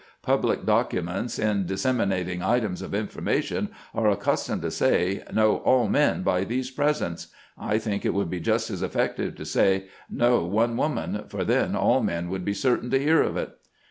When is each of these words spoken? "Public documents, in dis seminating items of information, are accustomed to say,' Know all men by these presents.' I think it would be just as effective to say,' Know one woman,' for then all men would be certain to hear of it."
"Public 0.23 0.65
documents, 0.65 1.37
in 1.37 1.67
dis 1.67 1.83
seminating 1.83 2.41
items 2.41 2.81
of 2.81 2.95
information, 2.95 3.69
are 3.93 4.09
accustomed 4.09 4.63
to 4.63 4.71
say,' 4.71 5.21
Know 5.31 5.57
all 5.57 5.87
men 5.87 6.23
by 6.23 6.43
these 6.43 6.71
presents.' 6.71 7.27
I 7.55 7.77
think 7.77 8.03
it 8.03 8.15
would 8.15 8.27
be 8.31 8.39
just 8.39 8.71
as 8.71 8.81
effective 8.81 9.35
to 9.35 9.45
say,' 9.45 9.89
Know 10.09 10.43
one 10.43 10.75
woman,' 10.75 11.25
for 11.27 11.43
then 11.43 11.75
all 11.75 12.01
men 12.01 12.29
would 12.29 12.43
be 12.43 12.55
certain 12.55 12.89
to 12.89 12.97
hear 12.97 13.21
of 13.21 13.37
it." 13.37 13.55